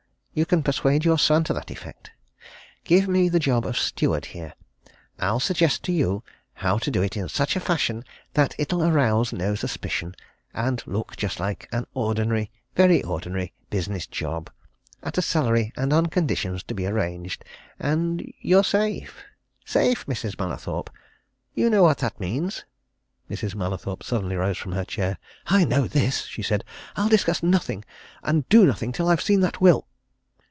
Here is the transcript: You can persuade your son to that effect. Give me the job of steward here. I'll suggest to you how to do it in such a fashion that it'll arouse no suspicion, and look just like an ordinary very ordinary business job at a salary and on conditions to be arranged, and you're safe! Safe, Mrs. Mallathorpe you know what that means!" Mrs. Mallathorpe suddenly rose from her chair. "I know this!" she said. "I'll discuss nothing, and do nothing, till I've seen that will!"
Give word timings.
You 0.33 0.45
can 0.45 0.63
persuade 0.63 1.03
your 1.03 1.17
son 1.19 1.43
to 1.43 1.53
that 1.53 1.71
effect. 1.71 2.09
Give 2.85 3.05
me 3.05 3.27
the 3.27 3.37
job 3.37 3.65
of 3.65 3.77
steward 3.77 4.27
here. 4.27 4.53
I'll 5.19 5.41
suggest 5.41 5.83
to 5.83 5.91
you 5.91 6.23
how 6.53 6.77
to 6.77 6.89
do 6.89 7.01
it 7.01 7.17
in 7.17 7.27
such 7.27 7.57
a 7.57 7.59
fashion 7.59 8.05
that 8.33 8.55
it'll 8.57 8.81
arouse 8.81 9.33
no 9.33 9.55
suspicion, 9.55 10.15
and 10.53 10.81
look 10.87 11.17
just 11.17 11.41
like 11.41 11.67
an 11.73 11.85
ordinary 11.93 12.49
very 12.77 13.03
ordinary 13.03 13.51
business 13.69 14.07
job 14.07 14.49
at 15.03 15.17
a 15.17 15.21
salary 15.21 15.73
and 15.75 15.91
on 15.91 16.05
conditions 16.05 16.63
to 16.63 16.73
be 16.73 16.85
arranged, 16.87 17.43
and 17.77 18.33
you're 18.39 18.63
safe! 18.63 19.25
Safe, 19.65 20.05
Mrs. 20.05 20.37
Mallathorpe 20.39 20.89
you 21.55 21.69
know 21.69 21.83
what 21.83 21.97
that 21.97 22.21
means!" 22.21 22.63
Mrs. 23.29 23.53
Mallathorpe 23.53 24.01
suddenly 24.01 24.37
rose 24.37 24.57
from 24.57 24.71
her 24.71 24.85
chair. 24.85 25.17
"I 25.47 25.65
know 25.65 25.87
this!" 25.89 26.21
she 26.21 26.41
said. 26.41 26.63
"I'll 26.95 27.09
discuss 27.09 27.43
nothing, 27.43 27.83
and 28.23 28.47
do 28.47 28.65
nothing, 28.65 28.93
till 28.93 29.09
I've 29.09 29.19
seen 29.21 29.41
that 29.41 29.59
will!" 29.59 29.89